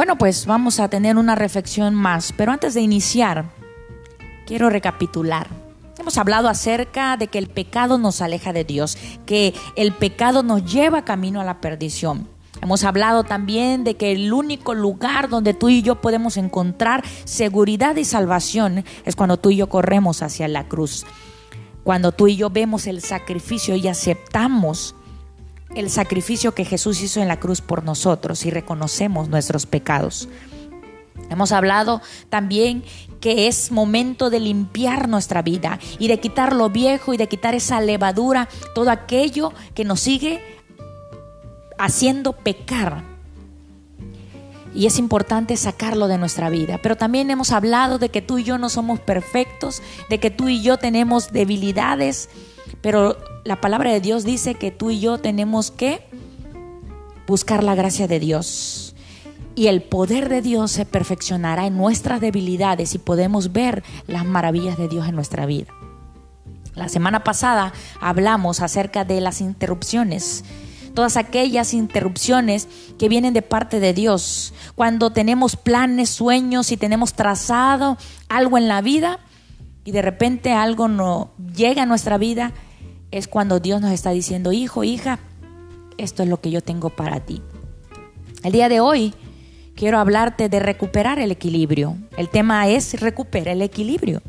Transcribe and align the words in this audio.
Bueno, 0.00 0.16
pues 0.16 0.46
vamos 0.46 0.80
a 0.80 0.88
tener 0.88 1.18
una 1.18 1.34
reflexión 1.34 1.94
más, 1.94 2.32
pero 2.34 2.52
antes 2.52 2.72
de 2.72 2.80
iniciar, 2.80 3.50
quiero 4.46 4.70
recapitular. 4.70 5.46
Hemos 5.98 6.16
hablado 6.16 6.48
acerca 6.48 7.18
de 7.18 7.26
que 7.26 7.36
el 7.36 7.48
pecado 7.48 7.98
nos 7.98 8.22
aleja 8.22 8.54
de 8.54 8.64
Dios, 8.64 8.96
que 9.26 9.52
el 9.76 9.92
pecado 9.92 10.42
nos 10.42 10.64
lleva 10.64 11.04
camino 11.04 11.38
a 11.38 11.44
la 11.44 11.60
perdición. 11.60 12.28
Hemos 12.62 12.82
hablado 12.84 13.24
también 13.24 13.84
de 13.84 13.98
que 13.98 14.12
el 14.12 14.32
único 14.32 14.72
lugar 14.72 15.28
donde 15.28 15.52
tú 15.52 15.68
y 15.68 15.82
yo 15.82 16.00
podemos 16.00 16.38
encontrar 16.38 17.04
seguridad 17.24 17.94
y 17.96 18.06
salvación 18.06 18.86
es 19.04 19.14
cuando 19.14 19.36
tú 19.36 19.50
y 19.50 19.56
yo 19.56 19.68
corremos 19.68 20.22
hacia 20.22 20.48
la 20.48 20.66
cruz. 20.66 21.04
Cuando 21.84 22.12
tú 22.12 22.26
y 22.26 22.36
yo 22.36 22.48
vemos 22.48 22.86
el 22.86 23.02
sacrificio 23.02 23.76
y 23.76 23.86
aceptamos 23.86 24.94
el 25.74 25.90
sacrificio 25.90 26.54
que 26.54 26.64
Jesús 26.64 27.00
hizo 27.00 27.20
en 27.20 27.28
la 27.28 27.38
cruz 27.38 27.60
por 27.60 27.84
nosotros 27.84 28.44
y 28.44 28.50
reconocemos 28.50 29.28
nuestros 29.28 29.66
pecados. 29.66 30.28
Hemos 31.30 31.52
hablado 31.52 32.02
también 32.28 32.82
que 33.20 33.46
es 33.46 33.70
momento 33.70 34.30
de 34.30 34.40
limpiar 34.40 35.08
nuestra 35.08 35.42
vida 35.42 35.78
y 35.98 36.08
de 36.08 36.18
quitar 36.18 36.54
lo 36.54 36.70
viejo 36.70 37.14
y 37.14 37.16
de 37.16 37.28
quitar 37.28 37.54
esa 37.54 37.80
levadura, 37.80 38.48
todo 38.74 38.90
aquello 38.90 39.52
que 39.74 39.84
nos 39.84 40.00
sigue 40.00 40.42
haciendo 41.78 42.32
pecar. 42.32 43.04
Y 44.74 44.86
es 44.86 44.98
importante 44.98 45.56
sacarlo 45.56 46.08
de 46.08 46.18
nuestra 46.18 46.48
vida. 46.48 46.78
Pero 46.82 46.96
también 46.96 47.30
hemos 47.30 47.50
hablado 47.50 47.98
de 47.98 48.08
que 48.08 48.22
tú 48.22 48.38
y 48.38 48.44
yo 48.44 48.56
no 48.56 48.68
somos 48.68 49.00
perfectos, 49.00 49.82
de 50.08 50.18
que 50.18 50.30
tú 50.30 50.48
y 50.48 50.62
yo 50.62 50.78
tenemos 50.78 51.32
debilidades, 51.32 52.28
pero 52.80 53.16
la 53.44 53.60
palabra 53.60 53.92
de 53.92 54.00
Dios 54.00 54.24
dice 54.24 54.54
que 54.54 54.70
tú 54.70 54.90
y 54.90 55.00
yo 55.00 55.18
tenemos 55.18 55.70
que 55.70 56.02
buscar 57.26 57.62
la 57.62 57.74
gracia 57.74 58.08
de 58.08 58.20
Dios. 58.20 58.94
Y 59.54 59.66
el 59.66 59.82
poder 59.82 60.28
de 60.28 60.42
Dios 60.42 60.70
se 60.70 60.86
perfeccionará 60.86 61.66
en 61.66 61.76
nuestras 61.76 62.20
debilidades 62.20 62.94
y 62.94 62.98
podemos 62.98 63.52
ver 63.52 63.82
las 64.06 64.24
maravillas 64.24 64.78
de 64.78 64.88
Dios 64.88 65.08
en 65.08 65.14
nuestra 65.14 65.46
vida. 65.46 65.72
La 66.74 66.88
semana 66.88 67.24
pasada 67.24 67.72
hablamos 68.00 68.60
acerca 68.60 69.04
de 69.04 69.20
las 69.20 69.40
interrupciones, 69.40 70.44
todas 70.94 71.16
aquellas 71.16 71.74
interrupciones 71.74 72.68
que 72.98 73.08
vienen 73.08 73.34
de 73.34 73.42
parte 73.42 73.80
de 73.80 73.92
Dios. 73.92 74.54
Cuando 74.76 75.10
tenemos 75.10 75.56
planes, 75.56 76.10
sueños 76.10 76.72
y 76.72 76.76
tenemos 76.76 77.14
trazado 77.14 77.98
algo 78.28 78.56
en 78.56 78.68
la 78.68 78.80
vida 78.82 79.18
y 79.84 79.92
de 79.92 80.02
repente 80.02 80.52
algo 80.52 80.88
no 80.88 81.32
llega 81.54 81.82
a 81.82 81.86
nuestra 81.86 82.18
vida 82.18 82.52
es 83.10 83.28
cuando 83.28 83.60
Dios 83.60 83.80
nos 83.80 83.92
está 83.92 84.10
diciendo, 84.10 84.52
hijo, 84.52 84.84
hija, 84.84 85.18
esto 85.98 86.22
es 86.22 86.28
lo 86.28 86.40
que 86.40 86.50
yo 86.50 86.60
tengo 86.62 86.90
para 86.90 87.20
ti. 87.20 87.42
El 88.44 88.52
día 88.52 88.68
de 88.68 88.80
hoy 88.80 89.14
quiero 89.74 89.98
hablarte 89.98 90.48
de 90.48 90.60
recuperar 90.60 91.18
el 91.18 91.30
equilibrio. 91.30 91.96
El 92.16 92.28
tema 92.28 92.68
es 92.68 93.00
recupera 93.00 93.52
el 93.52 93.62
equilibrio. 93.62 94.22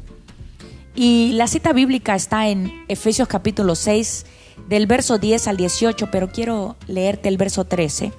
Y 0.96 1.32
la 1.34 1.48
cita 1.48 1.72
bíblica 1.74 2.16
está 2.16 2.50
en 2.50 2.84
Efesios 2.88 3.28
capítulo 3.28 3.76
6, 3.76 4.26
del 4.68 4.88
verso 4.88 5.18
10 5.18 5.48
al 5.48 5.58
18, 5.58 6.10
pero 6.12 6.30
quiero 6.32 6.76
leerte 6.88 7.30
el 7.30 7.38
verso 7.38 7.66
13 7.66 8.12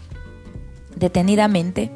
detenidamente. 0.96 1.90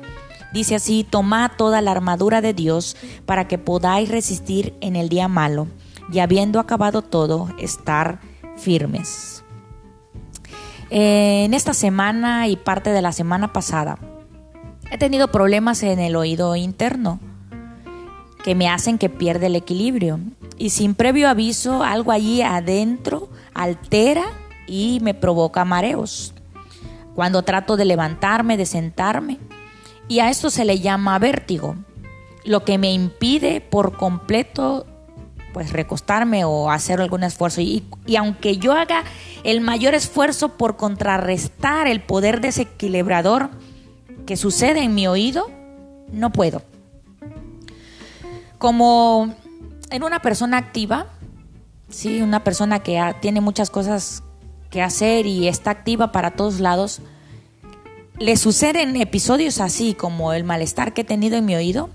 Dice 0.56 0.76
así, 0.76 1.04
tomad 1.04 1.50
toda 1.58 1.82
la 1.82 1.90
armadura 1.90 2.40
de 2.40 2.54
Dios 2.54 2.96
para 3.26 3.46
que 3.46 3.58
podáis 3.58 4.08
resistir 4.08 4.72
en 4.80 4.96
el 4.96 5.10
día 5.10 5.28
malo 5.28 5.66
y 6.10 6.20
habiendo 6.20 6.60
acabado 6.60 7.02
todo, 7.02 7.50
estar 7.58 8.20
firmes. 8.56 9.44
En 10.88 11.52
esta 11.52 11.74
semana 11.74 12.48
y 12.48 12.56
parte 12.56 12.88
de 12.88 13.02
la 13.02 13.12
semana 13.12 13.52
pasada 13.52 13.98
he 14.90 14.96
tenido 14.96 15.28
problemas 15.28 15.82
en 15.82 15.98
el 15.98 16.16
oído 16.16 16.56
interno 16.56 17.20
que 18.42 18.54
me 18.54 18.70
hacen 18.70 18.96
que 18.96 19.10
pierda 19.10 19.48
el 19.48 19.56
equilibrio 19.56 20.20
y 20.56 20.70
sin 20.70 20.94
previo 20.94 21.28
aviso 21.28 21.82
algo 21.82 22.12
allí 22.12 22.40
adentro 22.40 23.28
altera 23.52 24.24
y 24.66 25.00
me 25.02 25.12
provoca 25.12 25.66
mareos. 25.66 26.32
Cuando 27.14 27.42
trato 27.42 27.76
de 27.76 27.84
levantarme, 27.84 28.56
de 28.56 28.64
sentarme, 28.64 29.38
y 30.08 30.20
a 30.20 30.30
esto 30.30 30.50
se 30.50 30.64
le 30.64 30.80
llama 30.80 31.18
vértigo, 31.18 31.76
lo 32.44 32.64
que 32.64 32.78
me 32.78 32.92
impide 32.92 33.60
por 33.60 33.96
completo 33.96 34.86
pues 35.56 35.72
recostarme 35.72 36.44
o 36.44 36.70
hacer 36.70 37.00
algún 37.00 37.22
esfuerzo. 37.22 37.62
Y, 37.62 37.82
aunque 38.18 38.58
yo 38.58 38.74
haga 38.74 39.04
el 39.42 39.62
mayor 39.62 39.94
esfuerzo 39.94 40.50
por 40.50 40.76
contrarrestar 40.76 41.86
el 41.86 42.02
poder 42.02 42.42
desequilibrador 42.42 43.48
que 44.26 44.36
sucede 44.36 44.82
en 44.82 44.94
mi 44.94 45.06
oído, 45.06 45.50
no 46.12 46.30
puedo. 46.30 46.60
Como 48.58 49.34
en 49.90 50.04
una 50.04 50.20
persona 50.20 50.58
activa, 50.58 51.06
sí, 51.88 52.20
una 52.20 52.44
persona 52.44 52.80
que 52.80 53.00
tiene 53.22 53.40
muchas 53.40 53.70
cosas 53.70 54.22
que 54.68 54.82
hacer 54.82 55.24
y 55.24 55.48
está 55.48 55.70
activa 55.70 56.12
para 56.12 56.32
todos 56.32 56.60
lados, 56.60 57.00
le 58.18 58.36
suceden 58.36 58.96
episodios 58.96 59.60
así 59.60 59.94
como 59.94 60.32
el 60.32 60.44
malestar 60.44 60.94
que 60.94 61.02
he 61.02 61.04
tenido 61.04 61.36
en 61.36 61.44
mi 61.44 61.54
oído, 61.54 61.90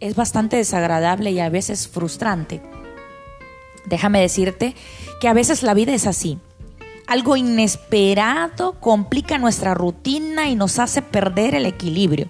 es 0.00 0.14
bastante 0.14 0.56
desagradable 0.56 1.32
y 1.32 1.40
a 1.40 1.48
veces 1.48 1.88
frustrante. 1.88 2.62
Déjame 3.86 4.20
decirte 4.20 4.76
que 5.20 5.28
a 5.28 5.32
veces 5.32 5.62
la 5.62 5.74
vida 5.74 5.92
es 5.94 6.06
así. 6.06 6.38
Algo 7.06 7.36
inesperado 7.36 8.78
complica 8.80 9.38
nuestra 9.38 9.74
rutina 9.74 10.48
y 10.48 10.54
nos 10.54 10.78
hace 10.78 11.02
perder 11.02 11.54
el 11.54 11.66
equilibrio. 11.66 12.28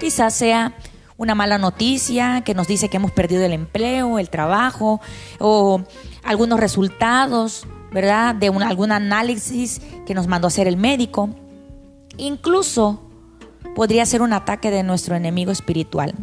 Quizás 0.00 0.34
sea 0.34 0.74
una 1.18 1.34
mala 1.34 1.58
noticia 1.58 2.40
que 2.40 2.54
nos 2.54 2.66
dice 2.66 2.88
que 2.88 2.96
hemos 2.96 3.12
perdido 3.12 3.44
el 3.44 3.52
empleo, 3.52 4.18
el 4.18 4.30
trabajo 4.30 5.00
o 5.38 5.82
algunos 6.24 6.58
resultados, 6.58 7.66
¿verdad? 7.92 8.34
De 8.34 8.48
algún 8.48 8.90
análisis 8.90 9.82
que 10.06 10.14
nos 10.14 10.26
mandó 10.26 10.48
hacer 10.48 10.66
el 10.66 10.78
médico. 10.78 11.28
Incluso 12.16 13.02
podría 13.74 14.06
ser 14.06 14.22
un 14.22 14.32
ataque 14.32 14.70
de 14.70 14.82
nuestro 14.82 15.16
enemigo 15.16 15.52
espiritual. 15.52 16.14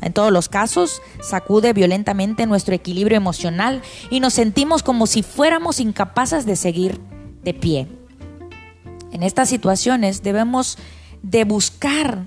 En 0.00 0.12
todos 0.12 0.32
los 0.32 0.48
casos, 0.48 1.00
sacude 1.22 1.72
violentamente 1.72 2.46
nuestro 2.46 2.74
equilibrio 2.74 3.16
emocional 3.16 3.82
y 4.10 4.20
nos 4.20 4.34
sentimos 4.34 4.82
como 4.82 5.06
si 5.06 5.22
fuéramos 5.22 5.80
incapaces 5.80 6.44
de 6.44 6.56
seguir 6.56 7.00
de 7.42 7.54
pie. 7.54 7.88
En 9.12 9.22
estas 9.22 9.48
situaciones 9.48 10.22
debemos 10.22 10.76
de 11.22 11.44
buscar, 11.44 12.26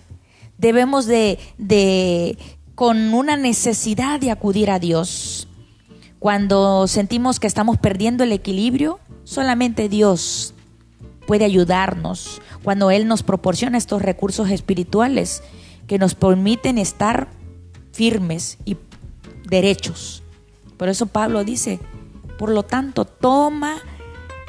debemos 0.57 1.05
de, 1.05 1.37
de 1.57 2.37
con 2.73 3.13
una 3.13 3.37
necesidad 3.37 4.19
de 4.19 4.31
acudir 4.31 4.71
a 4.71 4.79
Dios. 4.79 5.47
Cuando 6.19 6.87
sentimos 6.87 7.39
que 7.39 7.47
estamos 7.47 7.77
perdiendo 7.77 8.23
el 8.23 8.31
equilibrio, 8.31 8.99
solamente 9.23 9.89
Dios 9.89 10.55
puede 11.27 11.45
ayudarnos. 11.45 12.41
Cuando 12.63 12.89
Él 12.89 13.07
nos 13.07 13.21
proporciona 13.21 13.77
estos 13.77 14.01
recursos 14.01 14.49
espirituales 14.49 15.43
que 15.85 15.99
nos 15.99 16.15
permiten 16.15 16.79
estar 16.79 17.27
firmes 17.91 18.57
y 18.65 18.77
derechos. 19.47 20.23
Por 20.77 20.89
eso 20.89 21.05
Pablo 21.05 21.43
dice, 21.43 21.79
por 22.39 22.49
lo 22.49 22.63
tanto, 22.63 23.05
toma 23.05 23.77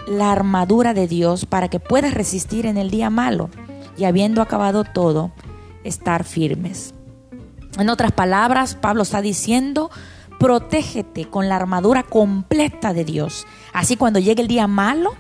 la 0.07 0.33
armadura 0.33 0.95
de 0.95 1.07
Dios 1.07 1.45
para 1.45 1.69
que 1.69 1.81
puedas 1.81 2.15
resistir 2.15 2.65
en 2.65 2.79
el 2.79 2.91
día 2.91 3.11
malo 3.11 3.51
y 3.97 4.05
habiendo 4.05 4.41
acabado 4.41 4.85
todo, 4.85 5.33
estar 5.85 6.25
firmes. 6.25 6.95
En 7.79 7.89
otras 7.91 8.13
palabras, 8.13 8.75
Pablo 8.75 9.03
está 9.03 9.23
diciendo, 9.23 9.91
protégete 10.39 11.27
con 11.27 11.49
la 11.49 11.57
armadura 11.57 12.03
completa 12.03 12.93
de 12.93 13.05
Dios. 13.05 13.47
Así 13.73 13.97
cuando 13.97 14.19
llegue 14.19 14.43
el 14.43 14.49
día 14.49 14.67
malo, 14.67 15.15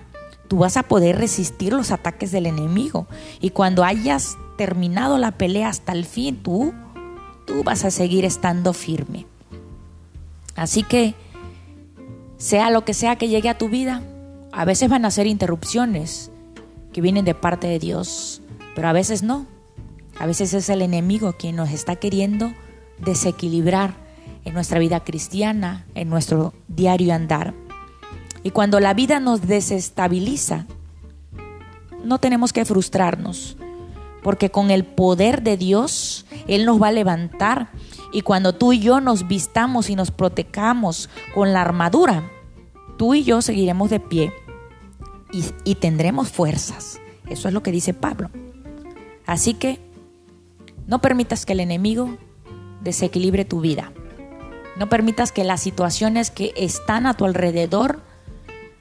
tú 0.48 0.58
vas 0.58 0.76
a 0.76 0.82
poder 0.82 1.18
resistir 1.18 1.72
los 1.72 1.90
ataques 1.92 2.32
del 2.32 2.46
enemigo. 2.46 3.06
Y 3.40 3.50
cuando 3.50 3.84
hayas 3.84 4.36
terminado 4.56 5.18
la 5.18 5.32
pelea 5.32 5.68
hasta 5.68 5.92
el 5.92 6.04
fin, 6.04 6.42
tú 6.42 6.74
tú 7.48 7.64
vas 7.64 7.84
a 7.84 7.90
seguir 7.90 8.24
estando 8.26 8.74
firme. 8.74 9.26
Así 10.54 10.82
que, 10.82 11.14
sea 12.36 12.70
lo 12.70 12.84
que 12.84 12.94
sea 12.94 13.16
que 13.16 13.28
llegue 13.28 13.48
a 13.48 13.56
tu 13.56 13.68
vida, 13.68 14.02
a 14.52 14.64
veces 14.64 14.90
van 14.90 15.04
a 15.04 15.10
ser 15.10 15.26
interrupciones 15.26 16.30
que 16.92 17.00
vienen 17.00 17.24
de 17.24 17.34
parte 17.34 17.66
de 17.66 17.78
Dios, 17.78 18.42
Pero 18.74 18.88
a 18.88 18.92
veces 18.92 19.24
no. 19.24 19.46
A 20.20 20.26
veces 20.26 20.54
es 20.54 20.68
el 20.68 20.82
enemigo 20.82 21.32
quien 21.32 21.56
nos 21.56 21.70
está 21.70 21.96
queriendo 21.96 22.52
desequilibrar 22.98 23.94
en 24.44 24.54
nuestra 24.54 24.78
vida 24.78 25.00
cristiana, 25.00 25.84
en 25.96 26.08
nuestro 26.08 26.54
diario 26.68 27.12
andar. 27.12 27.54
Y 28.42 28.50
cuando 28.50 28.80
la 28.80 28.94
vida 28.94 29.20
nos 29.20 29.46
desestabiliza, 29.46 30.66
no 32.04 32.18
tenemos 32.18 32.52
que 32.52 32.64
frustrarnos, 32.64 33.56
porque 34.22 34.50
con 34.50 34.70
el 34.70 34.84
poder 34.84 35.42
de 35.42 35.56
Dios, 35.56 36.26
Él 36.46 36.64
nos 36.64 36.80
va 36.80 36.88
a 36.88 36.92
levantar. 36.92 37.70
Y 38.12 38.22
cuando 38.22 38.54
tú 38.54 38.72
y 38.72 38.80
yo 38.80 39.00
nos 39.00 39.28
vistamos 39.28 39.90
y 39.90 39.96
nos 39.96 40.10
protejamos 40.10 41.10
con 41.34 41.52
la 41.52 41.62
armadura, 41.62 42.30
tú 42.96 43.14
y 43.14 43.24
yo 43.24 43.42
seguiremos 43.42 43.90
de 43.90 44.00
pie 44.00 44.32
y, 45.32 45.44
y 45.64 45.74
tendremos 45.76 46.30
fuerzas. 46.30 47.00
Eso 47.28 47.48
es 47.48 47.54
lo 47.54 47.62
que 47.62 47.72
dice 47.72 47.94
Pablo. 47.94 48.30
Así 49.26 49.54
que 49.54 49.80
no 50.86 51.00
permitas 51.00 51.44
que 51.44 51.52
el 51.52 51.60
enemigo 51.60 52.16
desequilibre 52.82 53.44
tu 53.44 53.60
vida. 53.60 53.92
No 54.78 54.88
permitas 54.88 55.32
que 55.32 55.44
las 55.44 55.60
situaciones 55.60 56.30
que 56.30 56.54
están 56.56 57.06
a 57.06 57.14
tu 57.14 57.24
alrededor, 57.24 58.00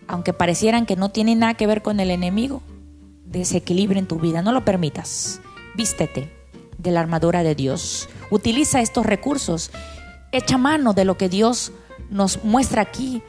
aunque 0.08 0.34
parecieran 0.34 0.86
que 0.86 0.96
no 0.96 1.10
tienen 1.10 1.40
nada 1.40 1.54
que 1.56 1.68
ver 1.68 1.82
con 1.82 2.00
el 2.00 2.12
enemigo, 2.12 2.62
desequilibren 3.26 4.08
tu 4.08 4.20
vida. 4.20 4.42
No 4.42 4.52
lo 4.52 4.64
permitas. 4.66 5.42
Vístete 5.76 6.34
de 6.78 6.92
la 6.92 7.02
armadura 7.02 7.44
de 7.44 7.56
Dios. 7.56 8.10
Utiliza 8.32 8.82
estos 8.82 9.06
recursos. 9.06 9.72
Echa 10.32 10.58
mano 10.58 10.94
de 10.94 11.06
lo 11.06 11.18
que 11.18 11.30
Dios 11.30 11.72
nos 12.10 12.44
muestra 12.44 12.82
aquí 12.82 13.22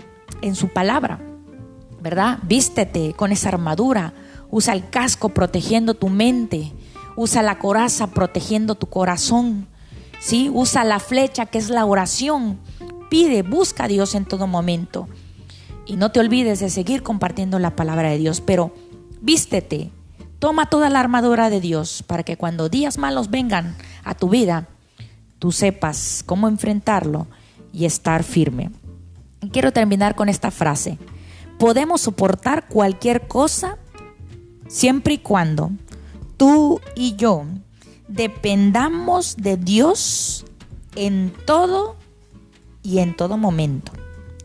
en 0.42 0.54
su 0.54 0.68
palabra. 0.68 1.20
¿Verdad? 2.00 2.38
Vístete 2.42 3.14
con 3.14 3.32
esa 3.32 3.48
armadura. 3.48 4.14
Usa 4.50 4.72
el 4.72 4.88
casco 4.88 5.30
protegiendo 5.30 5.94
tu 5.94 6.08
mente. 6.08 6.72
Usa 7.16 7.42
la 7.42 7.58
coraza 7.58 8.08
protegiendo 8.08 8.76
tu 8.76 8.86
corazón. 8.86 9.66
¿Sí? 10.20 10.50
Usa 10.52 10.84
la 10.84 11.00
flecha 11.00 11.46
que 11.46 11.58
es 11.58 11.70
la 11.70 11.84
oración. 11.84 12.58
Pide, 13.10 13.42
busca 13.42 13.84
a 13.84 13.88
Dios 13.88 14.14
en 14.14 14.24
todo 14.24 14.46
momento. 14.46 15.08
Y 15.88 15.96
no 15.96 16.12
te 16.12 16.20
olvides 16.20 16.60
de 16.60 16.68
seguir 16.68 17.02
compartiendo 17.02 17.58
la 17.58 17.74
palabra 17.74 18.10
de 18.10 18.18
Dios, 18.18 18.42
pero 18.42 18.74
vístete, 19.22 19.90
toma 20.38 20.66
toda 20.66 20.90
la 20.90 21.00
armadura 21.00 21.48
de 21.48 21.62
Dios 21.62 22.04
para 22.06 22.24
que 22.24 22.36
cuando 22.36 22.68
días 22.68 22.98
malos 22.98 23.30
vengan 23.30 23.74
a 24.04 24.14
tu 24.14 24.28
vida, 24.28 24.68
tú 25.38 25.50
sepas 25.50 26.22
cómo 26.26 26.46
enfrentarlo 26.46 27.26
y 27.72 27.86
estar 27.86 28.22
firme. 28.22 28.70
quiero 29.50 29.72
terminar 29.72 30.14
con 30.14 30.28
esta 30.28 30.50
frase. 30.50 30.98
Podemos 31.58 32.02
soportar 32.02 32.68
cualquier 32.68 33.26
cosa 33.26 33.78
siempre 34.68 35.14
y 35.14 35.18
cuando 35.18 35.70
tú 36.36 36.82
y 36.96 37.16
yo 37.16 37.46
dependamos 38.08 39.36
de 39.38 39.56
Dios 39.56 40.44
en 40.96 41.32
todo 41.46 41.96
y 42.82 42.98
en 42.98 43.16
todo 43.16 43.38
momento 43.38 43.90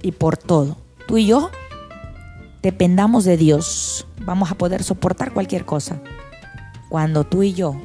y 0.01 0.13
por 0.13 0.37
todo. 0.37 0.82
Tú 1.07 1.17
y 1.17 1.25
yo 1.25 1.51
dependamos 2.61 3.25
de 3.25 3.37
Dios. 3.37 4.07
Vamos 4.25 4.51
a 4.51 4.55
poder 4.55 4.83
soportar 4.83 5.33
cualquier 5.33 5.65
cosa. 5.65 6.01
Cuando 6.89 7.23
tú 7.23 7.43
y 7.43 7.53
yo 7.53 7.75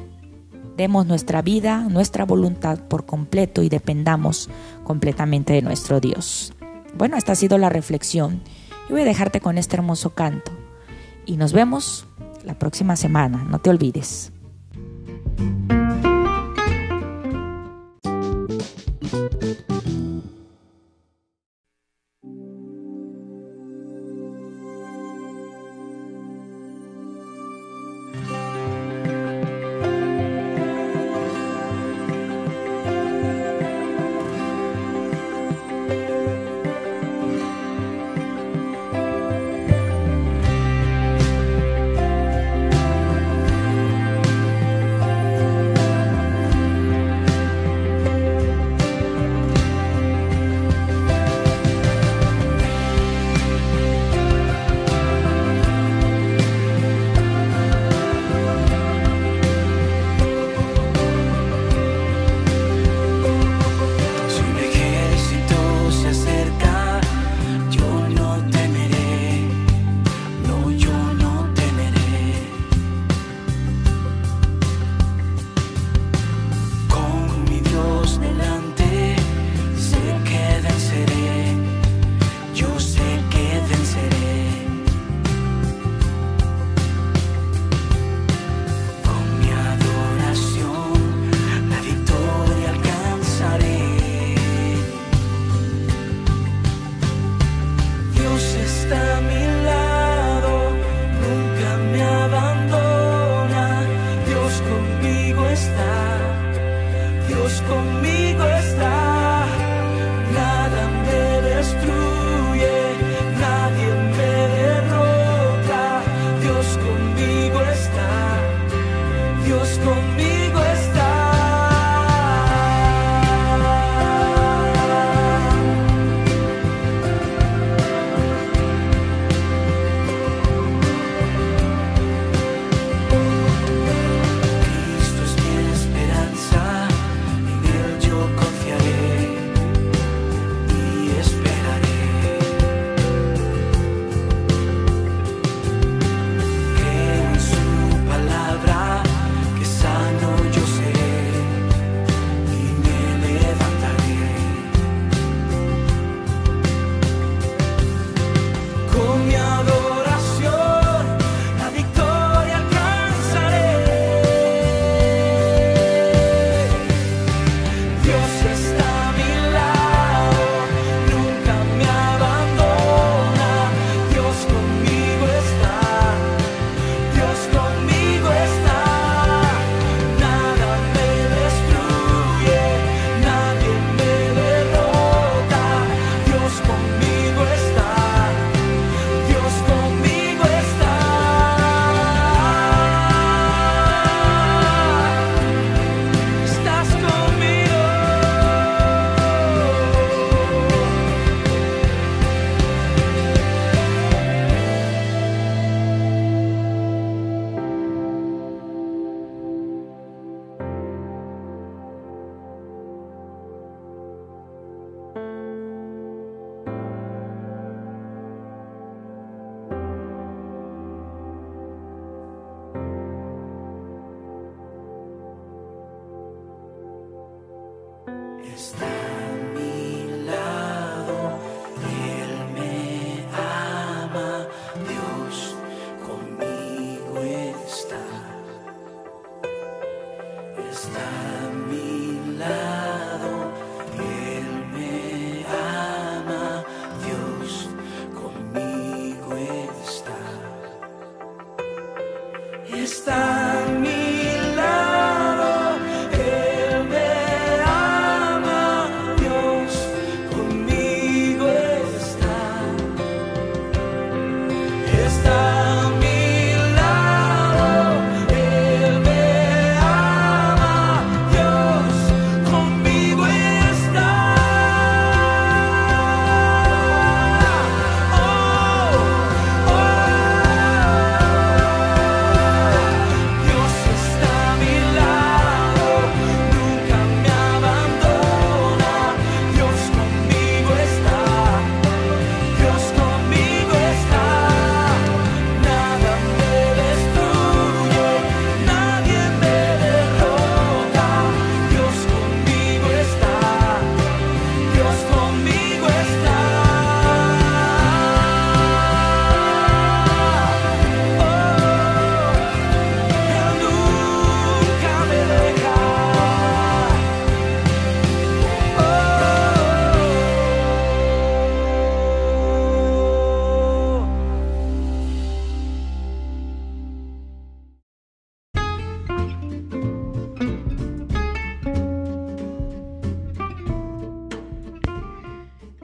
demos 0.77 1.05
nuestra 1.05 1.41
vida, 1.41 1.81
nuestra 1.89 2.25
voluntad 2.25 2.79
por 2.87 3.05
completo 3.05 3.63
y 3.63 3.69
dependamos 3.69 4.49
completamente 4.83 5.53
de 5.53 5.61
nuestro 5.61 5.99
Dios. 5.99 6.53
Bueno, 6.97 7.17
esta 7.17 7.33
ha 7.33 7.35
sido 7.35 7.57
la 7.57 7.69
reflexión. 7.69 8.41
Y 8.87 8.93
voy 8.93 9.01
a 9.01 9.05
dejarte 9.05 9.41
con 9.41 9.57
este 9.57 9.75
hermoso 9.75 10.11
canto. 10.11 10.51
Y 11.25 11.37
nos 11.37 11.53
vemos 11.53 12.07
la 12.43 12.57
próxima 12.57 12.95
semana. 12.95 13.45
No 13.49 13.59
te 13.59 13.69
olvides. 13.69 14.31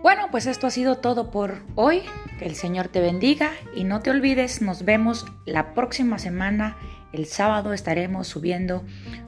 Bueno, 0.05 0.27
pues 0.29 0.45
esto 0.45 0.67
ha 0.67 0.69
sido 0.69 0.97
todo 0.97 1.31
por 1.31 1.63
hoy. 1.74 2.03
Que 2.38 2.45
el 2.45 2.53
Señor 2.53 2.89
te 2.89 3.01
bendiga 3.01 3.53
y 3.75 3.85
no 3.85 4.01
te 4.01 4.12
olvides, 4.12 4.62
nos 4.62 4.85
vemos 4.85 5.25
la 5.47 5.74
próxima 5.74 6.19
semana. 6.19 6.77
El 7.12 7.25
sábado 7.25 7.74
estaremos 7.74 8.27
subiendo 8.27 8.83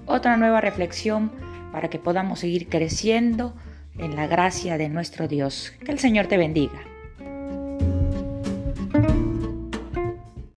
otra 0.05 0.38
nueva 0.38 0.62
reflexión 0.62 1.31
para 1.72 1.89
que 1.89 1.98
podamos 1.98 2.41
seguir 2.41 2.69
creciendo 2.69 3.55
en 3.98 4.15
la 4.15 4.27
gracia 4.27 4.77
de 4.77 4.88
nuestro 4.88 5.27
Dios. 5.27 5.74
Que 5.84 5.91
el 5.91 5.98
Señor 5.98 6.27
te 6.27 6.38
bendiga. 6.38 6.79